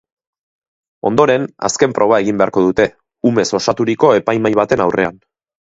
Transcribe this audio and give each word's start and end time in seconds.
Ondoren, 1.09 1.45
azken 1.69 1.93
proba 1.99 2.19
egin 2.25 2.41
beharko 2.41 2.65
dute, 2.71 2.89
umez 3.33 3.47
osaturiko 3.61 4.11
epaimahai 4.23 4.57
baten 4.63 4.87
aurrean. 4.89 5.25